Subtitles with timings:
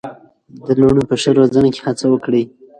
[0.65, 2.43] د لوڼو په ښه روزنه کې هڅه وکړئ.